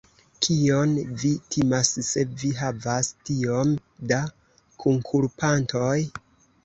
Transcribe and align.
Kion 0.45 0.95
vi 1.23 1.31
timas, 1.55 1.91
se 2.07 2.23
vi 2.43 2.51
havas 2.61 3.11
tiom 3.29 3.77
da 4.13 4.21
kunkulpantoj? 4.85 5.97